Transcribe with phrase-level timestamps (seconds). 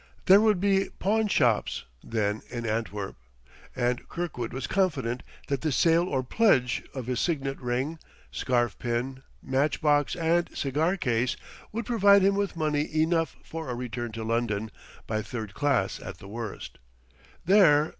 [0.25, 3.17] There would be pawnshops, then, in Antwerp;
[3.75, 7.99] and Kirkwood was confident that the sale or pledge of his signet ring,
[8.31, 11.37] scarf pin, match box and cigar case,
[11.71, 14.71] would provide him with money enough for a return to London,
[15.05, 16.79] by third class, at the worst.
[17.45, 17.89] There